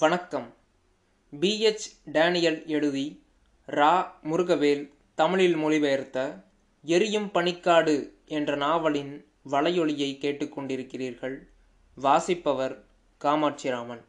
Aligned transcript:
வணக்கம். 0.00 0.54
PH 1.40 1.86
Daniel 2.04 2.66
எழுதி 2.66 3.22
ரா. 3.66 4.04
முருகவேல் 4.22 4.90
தமிழில் 5.14 5.56
மொழிபெயர்த்த 5.56 6.44
எரியும் 6.82 7.30
பனிக்காடு 7.34 8.10
என்ற 8.24 8.56
நாவலின் 8.56 9.24
வலையொலியை 9.50 10.18
கேட்டுக்கொண்டிருக்கிறீர்கள் 10.18 11.36
வாசிப்பவர் 11.94 12.84
காமாட்சிராமன். 13.24 14.04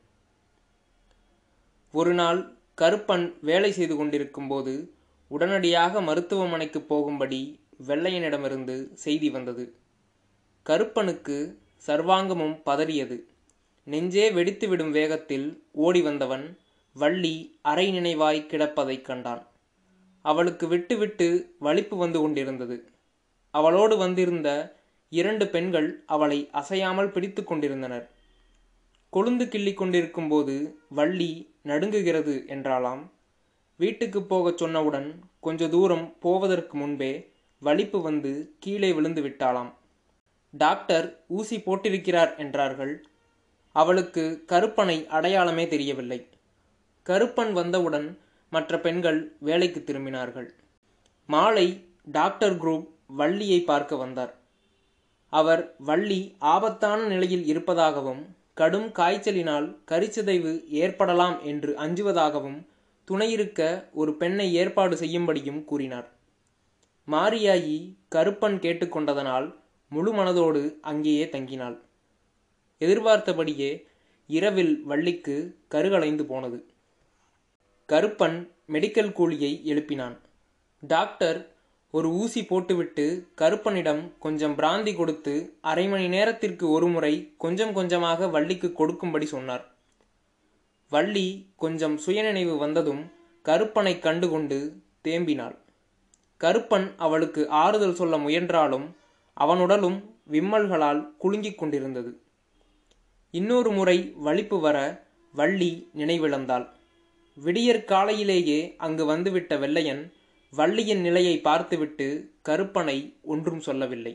ஒரு 1.91 2.13
நாள் 2.13 2.55
கருப்பன் 2.77 3.33
வேலை 3.41 3.71
செய்து 3.71 3.95
கொண்டிருக்கும்போது 3.95 4.93
உடனடியாக 5.27 6.01
மருத்துவமனைக்கு 6.01 6.81
போகும்படி 6.81 7.59
வெள்ளையனிடமிருந்து 7.87 8.93
செய்தி 8.93 9.29
வந்தது. 9.29 9.75
கருப்பனுக்கு 10.63 11.59
சர்வாங்கமும் 11.87 12.61
பதறியது. 12.65 13.19
நெஞ்சே 13.83 14.31
வெடித்துவிடும் 14.31 14.91
வேகத்தில் 14.91 15.63
ஓடி 15.71 16.01
வந்தவன் 16.01 16.57
வள்ளி 16.93 17.59
அரை 17.61 17.91
நினைவாய் 17.91 18.45
கிடப்பதைக் 18.45 19.05
கண்டான். 19.05 19.47
அவளுக்கு 20.21 20.67
விட்டு 20.67 20.97
விட்டு 20.97 21.55
வலிப்பு 21.59 21.97
வந்து 21.97 22.21
கொண்டிருந்தது. 22.21 22.91
அவளோடு 23.51 23.97
வந்திருந்த 23.97 24.75
இரண்டு 25.09 25.47
பெண்கள் 25.47 26.03
அவளை 26.05 26.49
அசையாமல் 26.51 27.11
பிடித்து 27.11 27.43
கொண்டிருந்தனர். 27.43 28.09
கொழுந்து 29.13 29.47
கிள்ளி 29.47 29.73
கொண்டிருக்கும்போது 29.73 30.77
வள்ளி 30.89 31.53
நடுங்குகிறது 31.65 32.35
என்றாலாம் 32.47 33.01
வீட்டுக்கு 33.75 34.23
போகச் 34.23 34.63
சொன்னவுடன் 34.63 35.19
கொஞ்ச 35.39 35.67
தூரம் 35.67 36.13
போவதற்கு 36.19 36.77
முன்பே 36.77 37.31
வலிப்பு 37.59 38.01
வந்து 38.01 38.55
கீழே 38.59 38.93
விழுந்து 38.93 39.21
விட்டாளாம். 39.21 39.71
டாக்டர் 40.51 41.19
ஊசி 41.27 41.57
போட்டிருக்கிறார் 41.57 42.37
என்றார்கள். 42.37 43.05
அவளுக்கு 43.71 44.43
கருப்பனை 44.45 45.07
அடையாளமே 45.07 45.67
தெரியவில்லை. 45.67 46.27
கருப்பன் 47.05 47.51
வந்தவுடன் 47.51 48.19
மற்ற 48.49 48.79
பெண்கள் 48.79 49.35
வேலைக்கு 49.39 49.83
திரும்பினார்கள். 49.85 50.49
மாலை 51.25 51.85
டாக்டர் 52.05 52.55
குரூப் 52.57 52.87
வள்ளியை 53.07 53.61
பார்க்க 53.61 53.95
வந்தார். 53.95 54.33
அவர் 55.29 55.75
வள்ளி 55.77 56.35
ஆபத்தான 56.39 57.03
நிலையில் 57.03 57.45
இருப்பதாகவும் 57.45 58.35
கடும் 58.53 58.91
காய்ச்சலினால் 58.91 59.77
கரிச்சிதைவு 59.91 60.67
ஏற்படலாம் 60.67 61.43
என்று 61.43 61.75
அஞ்சுவதாகவும் 61.77 62.67
துணையிருக்க 63.07 63.91
ஒரு 63.93 64.15
பெண்ணை 64.15 64.53
ஏற்பாடு 64.53 64.95
செய்யும்படியும் 64.95 65.63
கூறினார். 65.63 66.09
மாரியாயி 67.07 67.77
கருப்பன் 68.15 68.57
கேட்டுக்கொண்டதனால் 68.59 69.55
முழு 69.89 70.13
மனதோடு 70.13 70.79
அங்கேயே 70.81 71.25
தங்கினாள். 71.25 71.77
எதிர்பார்த்தபடியே 72.81 73.87
இரவில் 74.27 74.83
வள்ளிக்கு 74.83 75.57
கருகலைந்து 75.71 76.23
போனது. 76.23 76.65
கருப்பன் 77.89 78.49
மெடிக்கல் 78.69 79.11
கூலியை 79.11 79.61
எழுப்பினான். 79.65 80.17
டாக்டர் 80.79 81.49
ஒரு 81.91 82.09
ஊசி 82.09 82.45
போட்டுவிட்டு 82.45 83.27
கருப்பனிடம் 83.37 84.11
கொஞ்சம் 84.19 84.57
பிராந்தி 84.57 84.95
கொடுத்து 84.95 85.53
அரை 85.61 85.87
மணி 85.87 86.07
நேரத்திற்கு 86.07 86.69
ஒரு 86.69 86.87
முறை 86.87 87.33
கொஞ்சம் 87.37 87.73
கொஞ்சமாக 87.73 88.27
வள்ளிக்கு 88.27 88.71
கொடுக்கும்படி 88.71 89.25
சொன்னார். 89.25 89.75
வள்ளி 90.89 91.47
கொஞ்சம் 91.55 91.97
சுயநினைவு 91.97 92.57
வந்ததும் 92.57 93.11
கருப்பனை 93.41 93.99
கண்டுகொண்டு 93.99 94.77
தேம்பினாள். 95.03 95.55
கருப்பன் 96.39 96.93
அவளுக்கு 96.97 97.49
ஆறுதல் 97.49 97.93
சொல்ல 97.93 98.17
முயன்றாலும் 98.17 98.95
அவனுடலும் 99.33 100.15
விம்மல்களால் 100.31 101.11
குலுங்கிக் 101.23 101.57
கொண்டிருந்தது. 101.57 102.20
இன்னொரு 103.33 103.71
முறை 103.71 104.13
வலிப்பு 104.17 104.59
வர 104.59 104.77
வள்ளி 105.33 105.87
நினைவிழந்தாள். 105.97 106.65
விடியற் 107.37 107.85
காலையிலேயே 107.85 108.75
அங்கு 108.77 109.05
வந்துவிட்ட 109.05 109.57
வெள்ளையன் 109.57 110.13
வள்ளியின் 110.53 111.01
நிலையை 111.01 111.39
பார்த்துவிட்டு 111.39 112.07
கருப்பனை 112.41 112.97
ஒன்றும் 113.21 113.59
சொல்லவில்லை. 113.59 114.13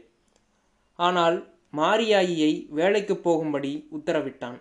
ஆனால் 0.98 1.36
மாரியாயியை 1.76 2.66
வேலைக்கு 2.68 3.16
போகும்படி 3.16 3.88
உத்தரவிட்டான். 3.92 4.58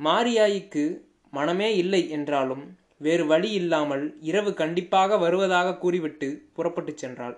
மாரியாயிக்கு 0.00 0.84
மனமே 1.30 1.76
இல்லை 1.76 2.10
என்றாலும் 2.10 2.64
வேறு 2.98 3.26
வழி 3.26 3.50
இல்லாமல் 3.50 4.04
இரவு 4.20 4.54
கண்டிப்பாக 4.54 5.16
வருவதாக 5.16 5.76
கூறிவிட்டு 5.76 6.28
புறப்பட்டுச் 6.52 7.04
சென்றாள். 7.04 7.36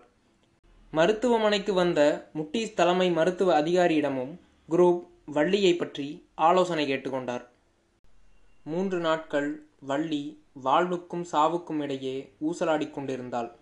மருத்துவமனைக்கு 0.92 1.72
வந்த 1.72 2.00
முட்டீஸ் 2.32 2.74
தலைமை 2.74 3.10
மருத்துவ 3.10 3.62
அதிகாரியிடமும் 3.62 4.32
குரூப் 4.68 5.02
வள்ளியை 5.26 5.76
பற்றி 5.76 6.26
ஆலோசனை 6.34 6.92
கேட்டுக்கொண்டார். 6.92 7.46
மூன்று 8.64 8.98
நாட்கள் 8.98 9.66
வள்ளி 9.80 10.42
வாழ்வுக்கும் 10.52 11.26
சாவுக்கும் 11.32 11.80
இடையே 11.80 12.32
ஊசலாடிக் 12.40 12.90
கொண்டிருந்தாள். 12.90 13.56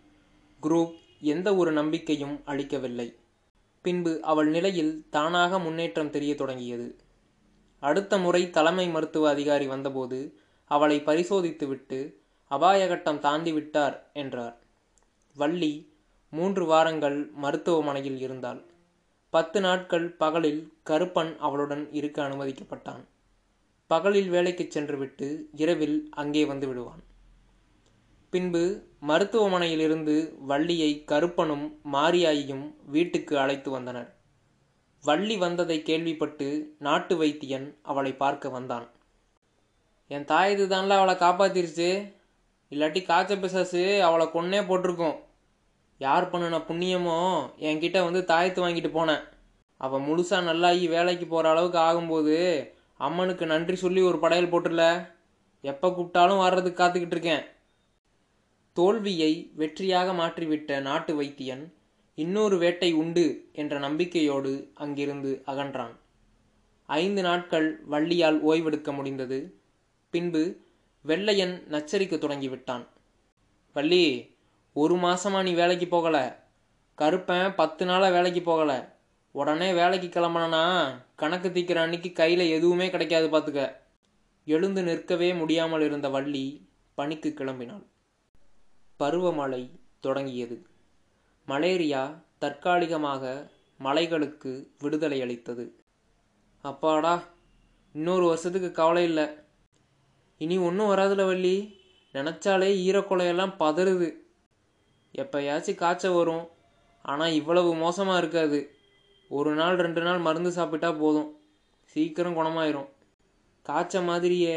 குரூப் 0.62 0.94
எந்த 1.20 1.56
ஒரு 1.56 1.72
நம்பிக்கையும் 1.72 2.42
அளிக்கவில்லை. 2.44 3.16
பின்பு 3.82 4.22
அவள் 4.22 4.48
நிலையில் 4.48 5.06
தானாக 5.10 5.58
முன்னேற்றம் 5.58 6.10
தெரிய 6.10 6.34
தொடங்கியது. 6.34 6.98
அடுத்த 7.78 8.18
முறை 8.18 8.50
தலைமை 8.50 8.88
மருத்துவ 8.88 9.28
அதிகாரி 9.28 9.66
வந்தபோது 9.66 10.38
அவளை 10.64 11.00
பரிசோதித்துவிட்டு 11.00 12.14
அபாயகட்டம் 12.50 13.20
தாண்டிவிட்டார் 13.20 13.96
என்றார். 14.12 14.58
வள்ளி 15.34 15.92
மூன்று 16.30 16.66
வாரங்கள் 16.66 17.30
மருத்துவமனையில் 17.30 18.20
இருந்தாள். 18.20 18.64
பத்து 19.34 19.58
நாட்கள் 19.60 20.04
பகலில் 20.22 20.60
கருப்பன் 20.90 21.30
அவளுடன் 21.36 21.82
இருக்க 21.92 22.18
அனுமதிக்கப்பட்டான். 22.28 23.00
பகலில் 23.90 24.28
வேலைக்கு 24.28 24.64
சென்றுவிட்டு 24.68 25.28
இரவில் 25.54 25.96
அங்கே 26.10 26.42
வந்து 26.44 26.66
விடுவான். 26.68 27.02
பின்பு 28.32 28.62
மருத்துவமனையிலிருந்து 29.08 30.14
வள்ளியை 30.40 30.90
கருப்பனும் 31.04 31.66
மாரியாயியும் 31.92 32.64
வீட்டுக்கு 32.86 33.38
அழைத்து 33.38 33.70
வந்தனர். 33.70 34.10
வள்ளி 35.04 35.36
வந்ததை 35.36 35.82
கேள்விப்பட்டு 35.82 36.48
நாட்டு 36.78 37.16
வைத்தியன் 37.22 37.68
அவளை 37.82 38.12
பார்க்க 38.14 38.48
வந்தான். 38.48 38.86
என் 40.10 40.24
தாயது 40.24 40.66
தான்ல 40.66 40.96
அவளை 41.00 41.14
காப்பாத்திருச்சு. 41.14 41.90
இல்லாட்டி 42.70 43.02
காய்ச்ச 43.04 43.38
பிசாசு 43.38 43.84
அவளை 44.02 44.26
கொன்னே 44.26 44.62
போட்டிருக்கோம். 44.70 45.18
யார் 45.98 46.30
பண்ணின 46.30 46.58
புண்ணியமோ 46.58 47.18
என்கிட்ட 47.58 47.98
வந்து 48.04 48.20
தாயத்து 48.34 48.60
வாங்கிட்டு 48.64 48.90
போனேன். 48.96 49.22
அவள் 49.76 50.00
முழுசாக 50.00 50.42
நல்லாகி 50.42 50.88
வேலைக்கு 50.88 51.26
போகிற 51.26 51.50
அளவுக்கு 51.50 51.78
ஆகும்போது 51.78 52.36
அம்மனுக்கு 52.96 53.46
நன்றி 53.46 53.76
சொல்லி 53.76 54.02
ஒரு 54.02 54.18
படையல் 54.18 54.52
போட்டுல. 54.52 55.08
எப்போ 55.60 55.88
கூப்பிட்டாலும் 55.88 56.38
வர்றதுக்கு 56.38 56.84
காத்துக்கிட்டு 56.84 57.16
இருக்கேன். 57.16 57.44
தோல்வியை 58.72 59.50
வெற்றியாக 59.58 60.08
மாற்றிவிட்ட 60.20 60.80
நாட்டு 60.80 61.22
வைத்தியன் 61.22 61.72
இன்னொரு 62.14 62.58
வேட்டை 62.58 62.92
உண்டு 62.92 63.48
என்ற 63.52 63.78
நம்பிக்கையோடு 63.78 64.70
அங்கிருந்து 64.74 65.42
அகன்றான். 65.46 65.94
ஐந்து 66.86 67.22
நாட்கள் 67.22 67.80
வள்ளியால் 67.90 68.38
ஓய்வெடுக்க 68.50 68.92
முடிந்தது. 68.94 69.38
பின்பு 70.10 70.42
வெள்ளையன் 71.02 71.62
நச்சரிக்க 71.68 72.16
தொடங்கிவிட்டான் 72.16 72.84
வள்ளி 73.72 74.32
ஒரு 74.76 74.96
மாசமா 74.96 75.42
நீ 75.42 75.52
வேலைக்கு 75.52 75.86
போகலை. 75.86 76.34
கருப்பன் 76.98 77.54
பத்து 77.54 77.84
நாளாக 77.84 78.12
வேலைக்கு 78.12 78.40
போகலை. 78.40 78.88
உடனே 79.30 79.72
வேலைக்கு 79.72 80.08
கிளம்புனா 80.08 80.62
கணக்கு 81.14 81.48
தீக்கிற 81.48 81.74
அன்னைக்கு 81.74 82.12
கையில் 82.12 82.40
எதுவுமே 82.40 82.90
கிடைக்காது 82.90 83.28
பார்த்துக்க 83.28 83.76
எழுந்து 84.44 84.82
நிற்கவே 84.82 85.34
முடியாமல் 85.34 85.80
இருந்த 85.80 86.08
வள்ளி 86.08 86.68
பணிக்கு 86.94 87.34
கிளம்பினாள். 87.38 87.84
பருவமழை 88.98 89.70
தொடங்கியது. 90.00 90.66
மலேரியா 91.46 92.20
தற்காலிகமாக 92.38 93.50
மலைகளுக்கு 93.84 94.66
விடுதலை 94.78 95.20
அளித்தது. 95.20 95.74
அப்பாடா 96.62 97.24
இன்னொரு 97.92 98.26
வருஷத்துக்கு 98.26 98.72
கவலை 98.72 99.04
இல்லை. 99.04 99.28
இனி 100.38 100.58
ஒன்றும் 100.58 100.90
வராதுல 100.90 101.26
வள்ளி. 101.26 101.80
நினச்சாலே 102.12 102.70
ஈரக்குலையெல்லாம் 102.88 103.56
பதறுது. 103.58 104.22
எப்பயாச்சும் 105.14 105.80
காய்ச்சல் 105.82 106.12
வரும். 106.12 106.44
ஆனால் 107.02 107.32
இவ்வளவு 107.32 107.74
மோசமாக 107.74 108.18
இருக்காது. 108.18 108.58
ஒரு 109.30 109.54
நாள் 109.54 109.76
ரெண்டு 109.76 110.02
நாள் 110.02 110.18
மருந்து 110.18 110.52
சாப்பிட்டா 110.52 110.92
போதும். 110.92 111.30
சீக்கிரம் 111.82 112.36
குணமாயிரும். 112.38 112.88
காய்ச்ச 113.62 114.02
மாதிரியே 114.02 114.56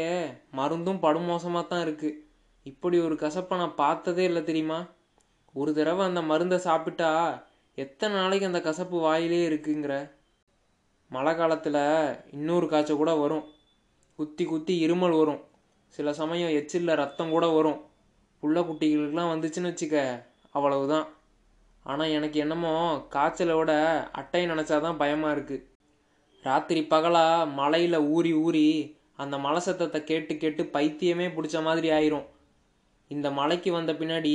மருந்தும் 0.52 1.00
படும் 1.00 1.28
மோசமாக 1.32 1.66
தான் 1.66 1.84
இருக்குது 1.86 2.18
இப்படி 2.62 2.96
ஒரு 3.00 3.14
கசப்பை 3.14 3.56
நான் 3.56 3.74
பார்த்ததே 3.74 4.24
இல்லை 4.24 4.42
தெரியுமா? 4.44 4.78
ஒரு 5.54 5.74
தடவை 5.74 6.06
அந்த 6.06 6.22
மருந்தை 6.22 6.58
சாப்பிட்டா 6.58 7.10
எத்தனை 7.74 8.14
நாளைக்கு 8.16 8.46
அந்த 8.46 8.60
கசப்பு 8.60 8.96
வாயிலே 9.00 9.48
இருக்குங்கிற? 9.48 10.10
மழை 11.10 11.36
காலத்தில் 11.36 11.82
இன்னொரு 12.30 12.68
காய்ச்சல் 12.68 12.96
கூட 12.96 13.14
வரும். 13.14 13.44
குத்தி 14.16 14.44
குத்தி 14.44 14.86
இருமல் 14.86 15.18
வரும். 15.18 15.40
சில 15.86 16.12
சமயம் 16.12 16.50
எச்சிலில் 16.50 16.98
ரத்தம் 17.02 17.30
கூட 17.30 17.46
வரும். 17.48 17.78
புள்ள 18.42 18.60
குட்டிகளுக்கெல்லாம் 18.60 19.32
வந்துச்சுன்னு 19.32 19.70
வச்சுக்க 19.72 20.26
அவ்வளவுதான். 20.58 21.06
ஆனால் 21.90 22.14
எனக்கு 22.16 22.38
என்னமோ 22.44 22.72
காய்ச்சலை 23.14 23.54
விட 23.58 23.72
அட்டை 24.20 24.42
நினச்சாதான் 24.52 25.00
பயமாக 25.02 25.34
இருக்குது 25.36 25.66
ராத்திரி 26.44 26.80
பகலாக 26.94 27.46
மலையில் 27.60 27.98
ஊறி 28.14 28.32
ஊறி 28.44 28.66
அந்த 29.22 29.36
மலை 29.44 29.60
சத்தத்தை 29.66 30.00
கேட்டு 30.10 30.32
கேட்டு 30.42 30.62
பைத்தியமே 30.74 31.26
பிடிச்ச 31.36 31.56
மாதிரி 31.68 31.88
ஆயிரும். 31.96 32.26
இந்த 33.10 33.28
மலைக்கு 33.38 33.70
வந்த 33.76 33.92
பின்னாடி 34.00 34.32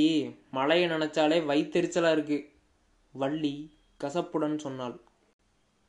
மலையை 0.58 0.86
நினச்சாலே 0.92 1.38
வயிற்றெரிச்சலாக 1.50 2.16
இருக்குது 2.16 2.46
வள்ளி 3.14 3.54
கசப்புடன் 4.00 4.56
சொன்னாள். 4.64 4.96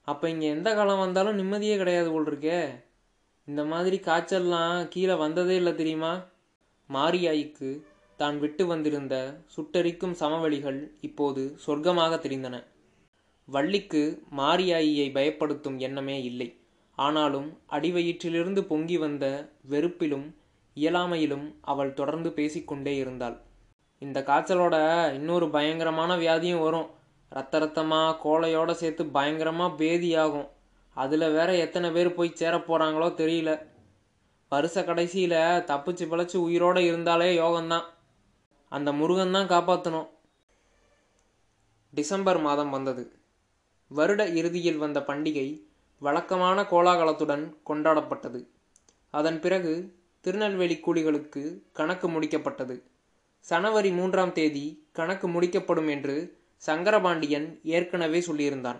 அப்போ 0.08 0.26
இங்கே 0.34 0.48
எந்த 0.56 0.70
காலம் 0.78 1.04
வந்தாலும் 1.04 1.40
நிம்மதியே 1.40 1.76
கிடையாது 1.82 2.10
போல் 2.14 2.30
இருக்கே 2.32 2.60
இந்த 3.48 3.62
மாதிரி 3.72 3.98
காய்ச்சல்லாம் 4.08 4.76
கீழே 4.94 5.16
வந்ததே 5.24 5.56
இல்லை 5.62 5.74
தெரியுமா? 5.82 6.14
மாரியாய்க்கு 6.90 7.70
தான் 8.18 8.38
விட்டு 8.40 8.64
வந்திருந்த 8.66 9.16
சுட்டரிக்கும் 9.56 10.16
சமவெளிகள் 10.22 10.80
இப்போது 11.08 11.42
சொர்க்கமாக 11.66 12.14
தெரிந்தன. 12.26 12.56
வள்ளிக்கு 13.48 14.04
மாரியாயியை 14.38 15.08
பயப்படுத்தும் 15.18 15.78
எண்ணமே 15.78 16.24
இல்லை. 16.24 16.48
ஆனாலும் 16.98 17.50
அடிவயிற்றிலிருந்து 17.70 18.62
பொங்கி 18.62 18.98
வந்த 18.98 19.26
வெறுப்பிலும் 19.72 20.28
இயலாமையிலும் 20.78 21.46
அவள் 21.62 21.94
தொடர்ந்து 21.94 22.32
பேசிக்கொண்டே 22.32 22.96
இருந்தாள். 22.96 23.36
இந்த 24.02 24.20
காய்ச்சலோட 24.22 24.76
இன்னொரு 25.14 25.50
பயங்கரமான 25.50 26.18
வியாதியும் 26.18 26.64
வரும். 26.64 26.88
ரத்த 27.32 27.60
ரத்தமாக 27.60 28.18
கோலையோட 28.24 28.72
சேர்த்து 28.72 29.06
பயங்கரமாக 29.06 29.78
பேதியாகும். 29.84 30.48
அதில் 30.96 31.34
வேற 31.38 31.50
எத்தனை 31.56 31.92
பேர் 31.92 32.10
போய் 32.14 32.38
சேர 32.42 32.56
போகிறாங்களோ 32.58 33.10
தெரியல. 33.22 33.52
வருஷ 34.52 34.84
கடைசியில் 34.84 35.40
தப்பிச்சு 35.70 36.06
பிழைச்சி 36.12 36.38
உயிரோடு 36.38 36.82
இருந்தாலே 36.86 37.30
யோகம்தான். 37.40 37.86
அந்த 38.76 38.90
முருகன் 38.92 39.36
தான் 39.36 39.52
காப்பாற்றணும் 39.54 40.10
டிசம்பர் 41.94 42.40
மாதம் 42.42 42.70
வந்தது. 42.70 43.04
வருட 43.92 44.22
இறுதியில் 44.40 44.82
வந்த 44.84 45.00
பண்டிகை 45.10 45.48
வழக்கமான 46.02 46.58
கோலாகலத்துடன் 46.72 47.44
கொண்டாடப்பட்டது. 47.70 48.40
அதன் 49.14 49.40
பிறகு 49.40 49.74
திருநெல்வேலி 50.22 50.78
கூலிகளுக்கு 50.86 51.44
கணக்கு 51.72 52.08
முடிக்கப்பட்டது. 52.10 52.76
சனவரி 53.46 53.92
மூன்றாம் 53.92 54.34
தேதி 54.34 54.66
கணக்கு 54.92 55.28
முடிக்கப்படும் 55.28 55.90
என்று 55.96 56.16
சங்கரபாண்டியன் 56.64 57.48
ஏற்கனவே 57.64 58.20
சொல்லியிருந்தான். 58.20 58.80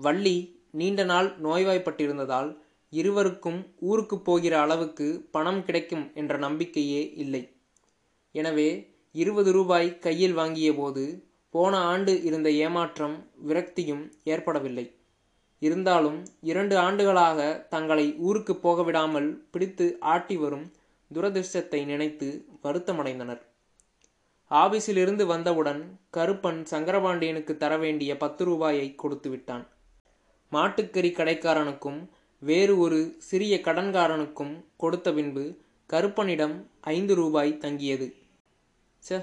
வள்ளி 0.00 0.36
நீண்ட 0.70 1.02
நாள் 1.04 1.28
நோய்வாய்ப்பட்டிருந்ததால் 1.42 2.50
இருவருக்கும் 2.92 3.60
ஊருக்கு 3.90 4.16
போகிற 4.18 4.54
அளவுக்கு 4.60 5.06
பணம் 5.30 5.62
கிடைக்கும் 5.64 6.06
என்ற 6.14 6.36
நம்பிக்கையே 6.36 7.02
இல்லை. 7.14 7.42
எனவே 8.34 8.70
இருபது 9.14 9.52
ரூபாய் 9.52 9.98
கையில் 9.98 10.32
வாங்கிய 10.32 10.74
போது 10.74 11.24
போன 11.50 11.78
ஆண்டு 11.78 12.22
இருந்த 12.22 12.50
ஏமாற்றம் 12.50 13.30
விரக்தியும் 13.48 14.12
ஏற்படவில்லை. 14.24 14.94
இருந்தாலும் 15.58 16.22
இரண்டு 16.40 16.78
ஆண்டுகளாக 16.78 17.66
தங்களை 17.68 18.14
ஊருக்கு 18.18 18.56
போக 18.56 18.82
விடாமல் 18.82 19.46
பிடித்து 19.50 19.98
ஆட்டி 20.00 20.36
வரும் 20.36 20.72
துரதிர்ஷ்டத்தை 21.14 21.84
நினைத்து 21.84 22.46
வருத்தமடைந்தனர். 22.62 23.42
ஆபீஸிலிருந்து 24.50 25.26
வந்தவுடன் 25.26 25.98
கருப்பன் 26.10 26.64
சங்கரபாண்டியனுக்கு 26.70 27.56
தர 27.56 27.76
வேண்டிய 27.76 28.16
பத்து 28.16 28.44
ரூபாயை 28.44 28.94
கொடுத்து 28.94 29.30
விட்டான். 29.30 29.68
மாட்டுக்கறி 30.52 31.10
கடைக்காரனுக்கும் 31.12 32.08
வேறு 32.38 32.78
ஒரு 32.78 33.16
சிறிய 33.18 33.60
கடன்காரனுக்கும் 33.64 34.64
கொடுத்த 34.76 35.12
பின்பு 35.12 35.58
கருப்பனிடம் 35.90 36.56
ஐந்து 36.80 37.14
ரூபாய் 37.14 37.58
தங்கியது. 37.58 38.21
சே 39.06 39.16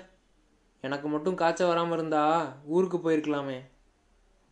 எனக்கு 0.84 1.08
மட்டும் 1.08 1.36
காய்ச்சல் 1.36 1.68
வராமல் 1.68 1.98
இருந்தா 1.98 2.24
ஊருக்கு 2.66 2.98
போயிருக்கலாமே. 2.98 3.60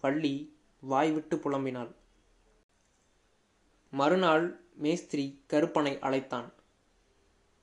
வள்ளி 0.04 0.34
வாய் 0.80 1.12
விட்டு 1.12 1.36
புலம்பினாள். 1.36 1.90
மறுநாள் 3.94 4.46
மேஸ்திரி 4.76 5.44
கருப்பனை 5.48 6.00
அழைத்தான். 6.00 6.48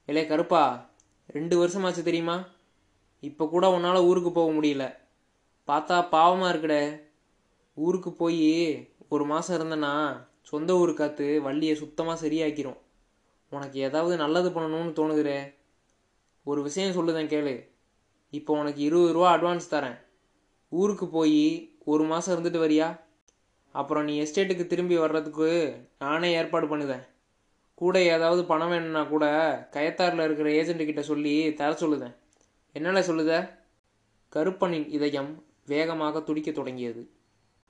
இலே 0.06 0.26
கருப்பா 0.26 0.62
ரெண்டு 1.26 1.54
வருஷமாச்சு 1.62 2.02
தெரியுமா? 2.02 2.36
இப்போ 3.20 3.48
கூட 3.48 3.70
உன்னால் 3.70 4.06
ஊருக்கு 4.08 4.32
போக 4.32 4.52
முடியல. 4.52 4.84
பார்த்தா 5.68 5.96
பாவமாக 6.14 6.52
இருக்குடே. 6.52 6.82
ஊருக்கு 7.74 8.12
போய் 8.12 8.46
ஒரு 9.08 9.24
மாதம் 9.24 9.56
இருந்தேன்னா 9.58 9.92
சொந்த 10.42 10.76
ஊர் 10.76 10.94
காற்று 10.94 11.28
வள்ளியை 11.42 11.74
சுத்தமாக 11.74 12.26
சரியாக்கிரும். 12.26 12.80
உனக்கு 13.50 13.78
ஏதாவது 13.80 14.16
நல்லது 14.16 14.50
பண்ணணும்னு 14.50 14.98
தோணுகிறே 15.00 15.38
ஒரு 16.44 16.62
விஷயம் 16.62 16.94
சொல்லுதேன் 16.96 17.30
கேளு. 17.32 17.68
இப்போ 18.30 18.58
உனக்கு 18.58 18.82
இருபது 18.82 19.12
ரூபா 19.12 19.36
அட்வான்ஸ் 19.36 19.70
தரேன். 19.70 19.98
ஊருக்கு 20.68 21.08
போய் 21.08 21.76
ஒரு 21.84 22.04
மாதம் 22.04 22.44
இருந்துட்டு 22.44 22.46
வரியா? 22.46 23.00
அப்புறம் 23.72 24.04
நீ 24.04 24.22
எஸ்டேட்டுக்கு 24.22 24.66
திரும்பி 24.66 24.98
வர்றதுக்கு 24.98 25.74
நானே 25.98 26.32
ஏற்பாடு 26.32 26.76
பண்ணுதேன். 26.76 27.06
கூட 27.74 28.02
ஏதாவது 28.02 28.44
பணம் 28.44 28.68
வேணும்னா 28.68 29.02
கூட 29.02 29.24
கயத்தாரில் 29.70 30.24
இருக்கிற 30.24 30.50
ஏஜென்ட்டுக்கிட்ட 30.50 31.00
சொல்லி 31.00 31.54
தர 31.54 31.72
சொல்லுதேன். 31.72 32.16
என்னென்ன 32.72 33.00
சொல்லுத? 33.00 33.50
கருப்பனின் 34.36 34.88
இதயம் 34.88 35.44
வேகமாக 35.66 36.20
துடிக்கத் 36.20 36.54
தொடங்கியது. 36.54 37.10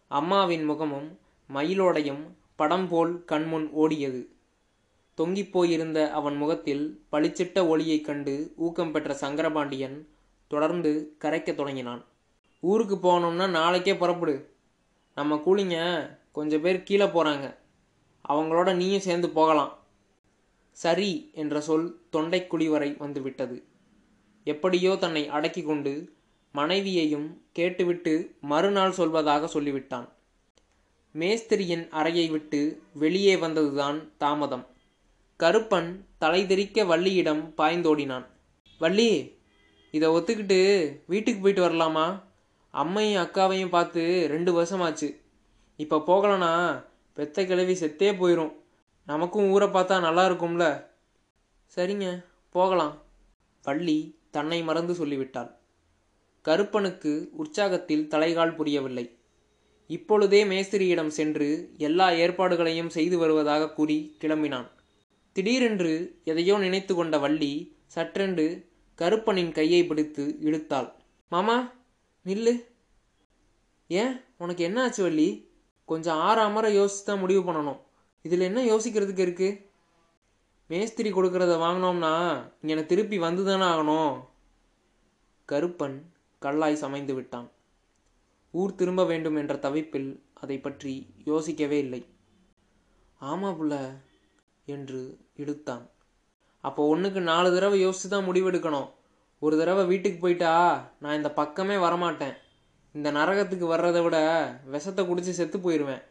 அம்மாவின் 0.08 0.64
முகமும் 0.64 1.18
மயிலோடையும் 1.54 2.22
படம் 2.56 2.88
போல் 2.88 3.24
கண்முன் 3.24 3.70
ஓடியது. 3.76 4.33
தொங்கிப் 5.14 5.52
போயிருந்த 5.52 6.12
அவன் 6.12 6.36
முகத்தில் 6.36 7.04
பளிச்சிட்ட 7.12 7.68
ஒளியைக் 7.68 8.04
கண்டு 8.04 8.52
ஊக்கம் 8.56 8.92
பெற்ற 8.92 9.14
சங்கரபாண்டியன் 9.14 10.06
தொடர்ந்து 10.48 11.16
கரைக்கத் 11.20 11.54
தொடங்கினான். 11.54 12.04
ஊருக்கு 12.60 12.96
போகணும்னா 12.96 13.50
நாளைக்கே 13.50 13.96
புறப்படு. 13.96 14.52
நம்ம 15.14 15.42
கூலிங்க 15.46 16.08
கொஞ்சம் 16.32 16.60
பேர் 16.60 16.82
கீழே 16.82 17.04
போகிறாங்க 17.04 17.56
அவங்களோட 18.28 18.74
நீயும் 18.74 19.00
சேர்ந்து 19.00 19.30
போகலாம். 19.30 19.78
சரி 20.72 21.30
என்ற 21.34 21.60
சொல் 21.60 22.00
தொண்டைக்குழி 22.12 22.68
வரை 22.68 22.94
வந்துவிட்டது. 22.98 23.64
எப்படியோ 24.44 24.96
தன்னை 24.96 25.28
அடக்கி 25.28 25.62
கொண்டு 25.62 26.12
மனைவியையும் 26.52 27.42
கேட்டுவிட்டு 27.52 28.34
மறுநாள் 28.40 28.90
சொல்வதாக 28.90 29.44
சொல்லிவிட்டான். 29.44 30.08
மேஸ்திரியின் 31.12 31.88
அறையை 31.90 32.28
விட்டு 32.28 32.82
வெளியே 32.94 33.36
வந்ததுதான் 33.36 34.08
தாமதம். 34.16 34.66
கருப்பன் 35.42 35.88
தலைதெறிக்க 36.20 36.82
வள்ளியிடம் 36.90 37.40
பாய்ந்தோடினான். 37.56 38.26
வள்ளி 38.78 39.38
இதை 39.90 40.08
ஒத்துக்கிட்டு 40.08 40.58
வீட்டுக்கு 41.06 41.40
போயிட்டு 41.40 41.64
வரலாமா? 41.64 42.22
அம்மையும் 42.74 43.22
அக்காவையும் 43.22 43.74
பார்த்து 43.76 44.26
ரெண்டு 44.30 44.62
வருஷமாச்சு. 44.62 45.08
இப்போ 45.76 45.96
போகலனா 46.06 46.84
பெத்த 47.12 47.44
கிழவி 47.44 47.74
செத்தே 47.74 48.10
போயிடும் 48.20 48.52
நமக்கும் 49.06 49.50
ஊரை 49.50 49.68
பார்த்தா 49.68 50.00
நல்லா 50.00 50.28
இருக்கும்ல. 50.28 50.84
சரிங்க 51.76 52.24
போகலாம். 52.50 53.02
வள்ளி 53.62 53.98
தன்னை 54.30 54.62
மறந்து 54.62 54.94
சொல்லிவிட்டாள். 54.94 55.50
கருப்பனுக்கு 56.42 57.30
உற்சாகத்தில் 57.38 58.08
தலைகால் 58.08 58.54
புரியவில்லை. 58.54 59.18
இப்பொழுதே 59.86 60.44
மேஸ்திரியிடம் 60.44 61.12
சென்று 61.18 61.72
எல்லா 61.78 62.10
ஏற்பாடுகளையும் 62.10 62.94
செய்து 62.96 63.18
வருவதாக 63.18 63.72
கூறி 63.72 64.16
கிளம்பினான். 64.20 64.68
திடீரென்று 65.36 66.20
எதையோ 66.24 66.58
நினைத்து 66.58 66.94
கொண்ட 66.94 67.18
வள்ளி 67.18 67.76
சற்றென்று 67.94 68.66
கருப்பனின் 68.98 69.52
கையை 69.52 69.84
பிடித்து 69.84 70.36
இழுத்தாள். 70.40 70.92
மாமா 71.28 71.72
நில்லு. 72.26 72.64
ஏன்? 73.88 74.20
உனக்கு 74.38 74.64
என்ன 74.64 74.82
ஆச்சு 74.82 75.02
வள்ளி? 75.02 75.48
கொஞ்சம் 75.84 76.16
ஆறாமற 76.16 76.66
யோசிச்சு 76.78 77.02
தான் 77.04 77.18
முடிவு 77.18 77.52
பண்ணணும். 77.52 77.80
இதில் 78.22 78.40
என்ன 78.40 78.64
யோசிக்கிறதுக்கு 78.64 79.18
இருக்கு? 79.18 79.70
மேஸ்திரி 80.66 81.12
கொடுக்கறத 81.12 81.56
வாங்கினோம்னா 81.64 82.14
இங்கே 82.62 82.86
திருப்பி 82.86 83.18
வந்து 83.18 83.44
தானே 83.44 83.64
ஆகணும். 83.64 84.14
கருப்பன் 85.44 86.02
கல்லாய் 86.42 86.82
சமைந்து 86.82 87.14
விட்டான். 87.14 87.50
ஊர் 88.50 88.74
திரும்ப 88.74 89.04
வேண்டும் 89.04 89.36
என்ற 89.36 89.54
தவிப்பில் 89.56 90.20
அதை 90.34 90.58
பற்றி 90.58 91.06
யோசிக்கவே 91.24 91.78
இல்லை. 91.78 92.06
ஆமா 93.20 93.50
புள்ள 93.58 93.74
என்று 94.64 95.18
இழுத்தான். 95.36 95.90
அப்போ 96.60 96.86
ஒன்றுக்கு 96.88 97.20
நாலு 97.20 97.54
தடவை 97.54 97.80
யோசித்து 97.80 98.08
தான் 98.08 98.28
முடிவெடுக்கணும். 98.28 98.88
ஒரு 99.38 99.58
தடவை 99.58 99.84
வீட்டுக்கு 99.84 100.18
போயிட்டா 100.18 100.52
நான் 100.98 101.16
இந்த 101.16 101.30
பக்கமே 101.32 101.76
வரமாட்டேன். 101.76 102.34
இந்த 102.92 103.12
நரகத்துக்கு 103.12 103.66
வர்றதை 103.66 104.02
விட 104.02 104.16
விஷத்தை 104.64 105.04
குடிச்சு 105.06 105.30
செத்து 105.30 105.58
போயிடுவேன் 105.58 106.02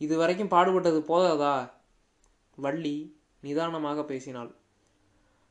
இது 0.00 0.16
வரைக்கும் 0.16 0.50
பாடுபட்டது 0.50 1.00
போதாதா? 1.08 1.70
வள்ளி 2.56 3.16
நிதானமாக 3.40 4.04
பேசினாள். 4.04 4.50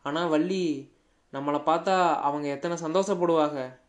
ஆனால் 0.02 0.30
வள்ளி 0.30 0.94
நம்மளை 1.34 1.60
பார்த்தா 1.70 1.96
அவங்க 2.16 2.48
எத்தனை 2.48 2.78
சந்தோஷப்படுவாங்க. 2.84 3.80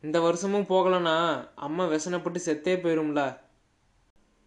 இந்த 0.00 0.20
வருஷமும் 0.20 0.68
போகலன்னா 0.68 1.48
அம்மா 1.54 1.84
விசனப்பட்டு 1.86 2.40
செத்தே 2.46 2.74
போயிரும்ல. 2.84 3.38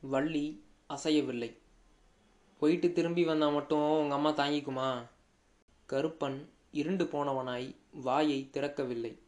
வள்ளி 0.01 0.65
அசையவில்லை. 0.89 1.49
போயிட்டு 2.61 2.91
திரும்பி 2.91 3.23
வந்தால் 3.23 3.51
மட்டும் 3.51 3.89
உங்கள் 4.01 4.17
அம்மா 4.17 4.31
தாங்கிக்குமா? 4.31 5.03
கருப்பன் 5.89 6.49
இருண்டு 6.71 7.05
போனவனாய் 7.05 7.75
வாயை 7.91 8.49
திறக்கவில்லை. 8.51 9.19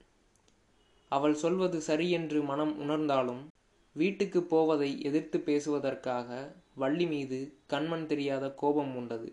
அவள் 1.10 1.34
சொல்வது 1.34 1.82
சரியென்று 1.82 2.44
மனம் 2.44 2.74
உணர்ந்தாலும் 2.80 3.48
வீட்டுக்கு 3.94 4.44
போவதை 4.44 5.02
எதிர்த்து 5.02 5.40
பேசுவதற்காக 5.40 6.56
வள்ளி 6.76 7.06
மீது 7.06 7.40
கண்மண் 7.68 8.06
தெரியாத 8.06 8.54
கோபம் 8.54 8.96
உண்டது. 8.96 9.30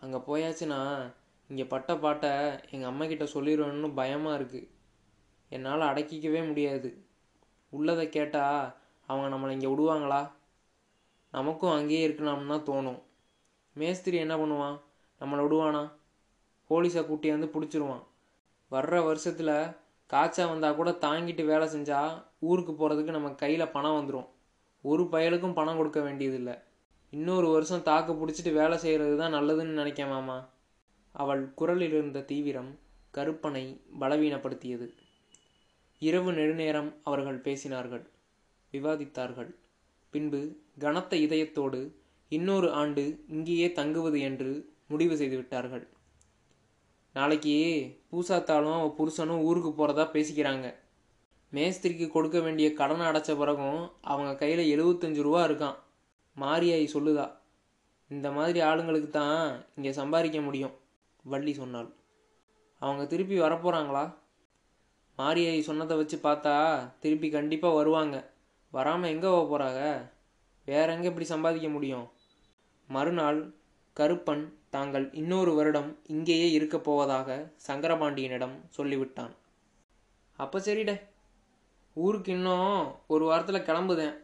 அங்கே 0.00 0.16
போயாச்சுன்னா 0.16 0.80
இங்கே 1.46 1.64
பட்ட 1.64 1.96
பாட்டை 1.96 2.30
எங்கள் 2.70 2.90
அம்மாக்கிட்ட 2.92 3.26
சொல்லிடுவேன்னு 3.34 3.90
பயமாக 3.94 4.38
இருக்குது 4.38 4.68
என்னால் 5.48 5.80
அடக்கிக்கவே 5.80 6.46
முடியாது. 6.46 6.90
உள்ளதை 7.68 8.08
கேட்டால் 8.08 8.74
அவங்க 9.06 9.36
நம்மளை 9.36 9.50
இங்கே 9.50 9.66
விடுவாங்களா? 9.66 10.30
நமக்கும் 11.30 11.70
அங்கேயே 11.70 12.08
இருக்கலாம்னு 12.08 12.46
தான் 12.46 12.68
தோணும். 12.70 13.00
மேஸ்திரி 13.76 14.16
என்ன 14.16 14.34
பண்ணுவான்? 14.36 14.76
நம்மளை 15.20 15.40
விடுவானா? 15.44 15.92
போலீஸை 16.70 17.02
கூட்டியாந்து 17.08 17.48
பிடிச்சிருவான். 17.54 18.04
வர்ற 18.70 19.04
வருஷத்தில் 19.04 19.54
காய்ச்சா 20.12 20.48
வந்தால் 20.48 20.74
கூட 20.74 20.90
தாங்கிட்டு 20.90 21.44
வேலை 21.44 21.66
செஞ்சால் 21.68 22.24
ஊருக்கு 22.38 22.72
போகிறதுக்கு 22.72 23.10
நம்ம 23.10 23.30
கையில் 23.30 23.68
பணம் 23.68 23.96
வந்துடும் 23.98 24.26
ஒரு 24.82 25.02
பயலுக்கும் 25.02 25.52
பணம் 25.52 25.76
கொடுக்க 25.76 26.00
வேண்டியதில்லை. 26.00 26.54
இன்னொரு 27.10 27.48
வருஷம் 27.48 27.82
தாக்கு 27.82 28.12
பிடிச்சிட்டு 28.12 28.52
வேலை 28.52 28.78
செய்கிறது 28.78 29.16
தான் 29.16 29.34
நல்லதுன்னு 29.34 29.80
நினைக்கேன் 29.80 30.08
மாமா. 30.08 30.48
அவள் 31.12 31.54
குரலில் 31.54 31.92
இருந்த 31.92 32.20
தீவிரம் 32.20 32.78
கருப்பனை 33.10 33.80
பலவீனப்படுத்தியது. 34.00 34.88
இரவு 35.98 36.32
நெடுநேரம் 36.32 36.94
அவர்கள் 37.02 37.40
பேசினார்கள். 37.40 38.04
விவாதித்தார்கள். 38.72 39.54
பின்பு 40.10 40.56
கனத்த 40.78 41.16
இதயத்தோடு 41.16 41.80
இன்னொரு 42.32 42.68
ஆண்டு 42.80 43.02
இங்கேயே 43.34 43.68
தங்குவது 43.72 44.20
என்று 44.28 44.50
முடிவு 44.92 45.14
செய்து 45.20 45.36
விட்டார்கள் 45.36 45.84
நாளைக்கு 47.14 47.54
பூசாத்தாலும் 48.10 48.76
அவன் 48.78 48.96
புருஷனும் 48.98 49.44
ஊருக்கு 49.48 49.70
போகிறதா 49.72 50.04
பேசிக்கிறாங்க. 50.14 50.66
மேஸ்திரிக்கு 51.52 52.06
கொடுக்க 52.14 52.38
வேண்டிய 52.40 52.68
கடனை 52.80 53.04
அடைச்ச 53.06 53.30
பிறகும் 53.36 53.80
அவங்க 54.12 54.30
கையில் 54.40 54.70
எழுபத்தஞ்சு 54.74 55.20
ரூபா 55.26 55.42
இருக்கான் 55.48 55.76
மாரியாய் 56.36 56.94
சொல்லுதா 56.94 57.26
இந்த 58.10 58.28
மாதிரி 58.30 58.58
ஆளுங்களுக்கு 58.68 59.10
தான் 59.10 59.38
இங்கே 59.76 59.92
சம்பாதிக்க 60.00 60.40
முடியும் 60.40 60.74
வள்ளி 61.24 61.52
சொன்னாள். 61.60 61.88
அவங்க 62.82 63.04
திருப்பி 63.12 63.36
வரப்போகிறாங்களா 63.40 64.04
மாரியாய் 65.18 65.66
சொன்னதை 65.68 65.96
வச்சு 65.96 66.16
பார்த்தா 66.26 66.54
திருப்பி 67.02 67.28
கண்டிப்பாக 67.30 67.78
வருவாங்க. 67.78 68.16
வராமல் 68.72 69.12
எங்கே 69.14 69.28
போக 69.28 69.44
போகிறாங்க 69.52 69.80
வேற 70.68 70.86
எங்கே 70.94 71.10
இப்படி 71.10 71.26
சம்பாதிக்க 71.32 71.68
முடியும்? 71.76 72.06
மறுநாள் 72.94 73.40
கருப்பன் 73.96 74.44
தாங்கள் 74.74 75.06
இன்னொரு 75.20 75.52
வருடம் 75.54 75.90
இங்கேயே 76.14 76.48
இருக்கப் 76.56 76.86
போவதாக 76.86 77.36
சங்கரபாண்டியனிடம் 77.66 78.56
சொல்லிவிட்டான். 78.76 79.32
அப்போ 80.38 80.58
சரிடே 80.58 80.96
ஊருக்கு 81.96 82.30
இன்னும் 82.32 82.86
ஒரு 83.06 83.24
வாரத்தில் 83.24 83.66
கிளம்புதேன். 83.68 84.16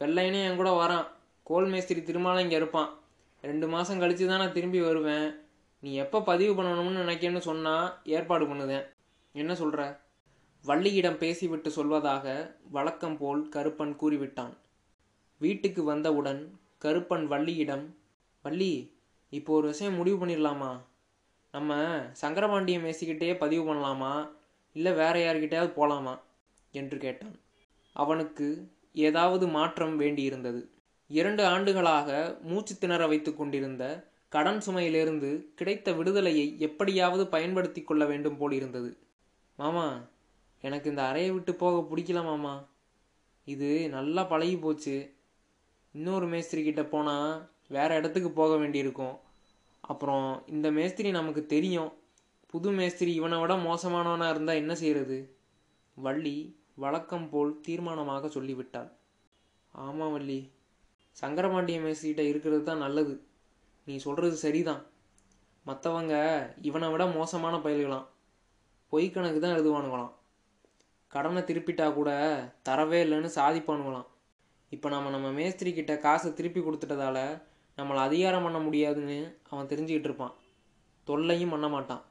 வெள்ளையனே 0.00 0.40
என் 0.48 0.58
கூட 0.60 0.70
வரான். 0.82 1.06
கோல் 1.42 1.68
மேஸ்திரி 1.72 2.00
திருமாலம் 2.00 2.44
இங்கே 2.46 2.56
இருப்பான். 2.56 2.90
ரெண்டு 3.44 3.66
மாதம் 3.68 4.00
கழித்து 4.02 4.24
தான் 4.26 4.42
நான் 4.42 4.56
திரும்பி 4.56 4.80
வருவேன். 4.80 5.28
நீ 5.82 5.90
எப்போ 6.04 6.18
பதிவு 6.30 6.52
பண்ணணும்னு 6.58 7.02
நினைக்கேன்னு 7.04 7.42
சொன்னால் 7.48 7.88
ஏற்பாடு 8.16 8.44
பண்ணுதேன். 8.46 8.86
என்ன 9.34 9.54
சொல்கிற 9.54 9.80
வள்ளியிடம் 10.64 11.18
பேசிவிட்டு 11.22 11.70
சொல்வதாக 11.78 12.26
வழக்கம் 12.76 13.18
போல் 13.18 13.42
கருப்பன் 13.54 13.96
கூறிவிட்டான். 14.02 14.54
வீட்டுக்கு 15.40 15.82
வந்தவுடன் 15.84 16.40
கருப்பன் 16.86 17.30
வள்ளியிடம் 17.30 17.84
வள்ளி 18.42 18.94
இப்போ 19.30 19.54
ஒரு 19.54 19.66
விஷயம் 19.66 19.94
முடிவு 19.94 20.26
பண்ணிடலாமா? 20.26 20.80
நம்ம 21.52 21.74
சங்கரபாண்டியம் 22.20 22.84
மேசிக்கிட்டே 22.86 23.38
பதிவு 23.38 23.74
பண்ணலாமா? 23.74 24.28
இல்லை 24.72 24.92
வேற 24.92 25.14
யார்கிட்டயாவது 25.14 25.68
போகலாமா 25.68 26.22
என்று 26.72 26.98
கேட்டான். 26.98 27.36
அவனுக்கு 27.92 28.70
ஏதாவது 28.92 29.48
மாற்றம் 29.48 30.00
வேண்டியிருந்தது. 30.00 30.68
இரண்டு 31.08 31.44
ஆண்டுகளாக 31.44 32.38
மூச்சு 32.42 32.78
திணற 32.78 33.06
வைத்து 33.06 33.34
கொண்டிருந்த 33.34 34.08
கடன் 34.28 34.60
சுமையிலிருந்து 34.66 35.44
கிடைத்த 35.54 35.92
விடுதலையை 35.92 36.56
எப்படியாவது 36.58 37.26
பயன்படுத்தி 37.26 37.82
கொள்ள 37.82 38.04
வேண்டும் 38.04 38.36
போல் 38.36 38.52
இருந்தது. 38.52 38.96
மாமா 39.56 39.86
எனக்கு 40.60 40.90
இந்த 40.90 41.02
அறையை 41.02 41.30
விட்டு 41.30 41.54
போக 41.54 41.96
பிடிக்கல 41.96 42.24
மாமா. 42.24 42.64
இது 43.44 43.88
நல்லா 43.88 44.24
பழகி 44.24 44.56
போச்சு. 44.58 45.15
இன்னொரு 45.96 46.26
மேஸ்திரி 46.26 46.62
கிட்ட 46.64 46.82
போனால் 46.84 47.30
வேறு 47.74 47.94
இடத்துக்கு 47.94 48.30
போக 48.30 48.56
வேண்டியிருக்கும். 48.56 49.14
அப்புறம் 49.80 50.42
இந்த 50.46 50.70
மேஸ்திரி 50.70 51.10
நமக்கு 51.10 51.42
தெரியும். 51.46 51.92
புது 52.52 52.70
மேஸ்திரி 52.70 53.12
இவனை 53.14 53.38
விட 53.40 53.54
மோசமானவனாக 53.54 54.32
இருந்தால் 54.34 54.60
என்ன 54.62 54.74
செய்கிறது 54.74 55.18
வள்ளி 55.96 56.36
வழக்கம் 56.74 57.28
போல் 57.30 57.52
தீர்மானமாக 57.66 58.28
சொல்லிவிட்டாள். 58.28 58.90
ஆமாம் 59.84 60.12
வள்ளி 60.12 60.38
சங்கரபாண்டிய 61.22 61.78
மேஸ்திரிகிட்ட 61.84 62.24
இருக்கிறது 62.32 62.62
தான் 62.62 62.84
நல்லது. 62.86 63.14
நீ 63.84 63.96
சொல்கிறது 63.96 64.36
சரிதான். 64.36 64.82
மற்றவங்க 65.66 66.14
இவனை 66.60 66.90
விட 66.90 67.06
மோசமான 67.06 67.56
பயல்களாம். 67.56 68.06
பொய் 68.92 69.08
கணக்கு 69.10 69.40
தான் 69.40 69.56
எழுதுவானுங்களாம். 69.56 70.12
கடனை 71.08 71.42
திருப்பிட்டா 71.42 71.86
கூட 71.92 72.10
தரவே 72.68 73.00
இல்லைன்னு 73.06 73.30
சாதிப்பானுங்களாம். 73.38 74.06
இப்போ 74.70 74.88
நம்ம 74.88 75.10
நம்ம 75.10 75.28
மேஸ்திரி 75.30 75.72
கிட்ட 75.74 75.98
காசை 75.98 76.34
திருப்பி 76.34 76.60
கொடுத்துட்டதால 76.60 77.18
நம்மளை 77.78 78.00
அதிகாரம் 78.08 78.42
பண்ண 78.42 78.58
முடியாதுன்னு 78.58 79.18
அவன் 79.48 79.66
தெரிஞ்சுக்கிட்டு 79.66 80.08
இருப்பான். 80.08 80.34
தொல்லையும் 81.04 81.50
பண்ண 81.50 81.68
மாட்டான். 81.68 82.02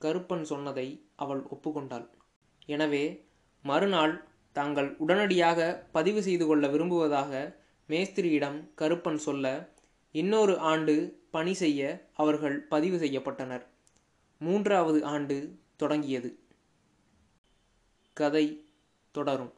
கருப்பன் 0.00 0.42
சொன்னதை 0.42 0.86
அவள் 1.16 1.42
ஒப்புக்கொண்டாள். 1.54 2.06
எனவே 2.66 3.04
மறுநாள் 3.64 4.14
தாங்கள் 4.52 4.96
உடனடியாக 4.96 5.88
பதிவு 5.92 6.22
செய்து 6.22 6.46
கொள்ள 6.46 6.68
விரும்புவதாக 6.68 7.32
மேஸ்திரியிடம் 7.88 8.58
கருப்பன் 8.80 9.20
சொல்ல 9.26 9.74
இன்னொரு 10.10 10.58
ஆண்டு 10.58 10.94
பணி 11.30 11.54
செய்ய 11.54 12.10
அவர்கள் 12.14 12.56
பதிவு 12.72 12.98
செய்யப்பட்டனர். 12.98 13.64
மூன்றாவது 14.40 15.04
ஆண்டு 15.04 15.36
தொடங்கியது. 15.76 16.30
கதை 18.12 18.46
தொடரும். 19.14 19.52